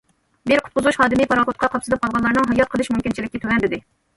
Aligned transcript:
بىر 0.51 0.61
قۇتقۇزۇش 0.67 0.97
خادىمى 1.01 1.27
پاراخوتقا 1.33 1.69
قاپسىلىپ 1.75 2.03
قالغانلارنىڭ 2.07 2.51
ھايات 2.53 2.73
قېلىش 2.73 2.91
مۇمكىنچىلىكى 2.95 3.45
تۆۋەن، 3.45 3.65
دېدى. 3.67 3.85